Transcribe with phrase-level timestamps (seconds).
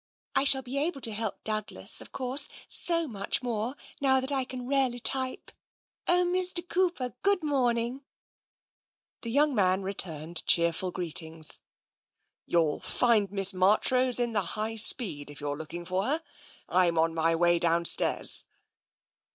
[0.35, 4.45] "I shall be able to help Douglas, of course, so much more, now that I
[4.45, 5.51] can really type.
[6.07, 6.67] Oh, Mr.
[6.67, 8.01] Cooper, good morning!"
[9.21, 11.59] The young man returned cheerful greetings."
[12.47, 16.23] You'll find Miss Marchrose in the High Speed, if you're looking for her.
[16.67, 18.45] Tm on my way downstairs.'